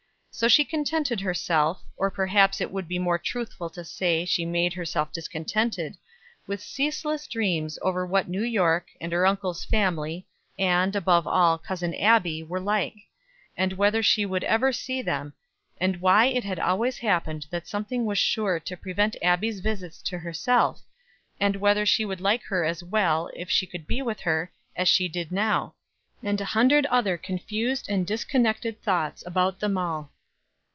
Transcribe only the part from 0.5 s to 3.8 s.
contented herself, or perhaps it would be more truthful